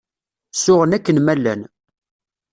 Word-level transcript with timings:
Suɣen 0.53 0.95
akken 0.97 1.17
ma 1.21 1.33
llan. 1.37 1.61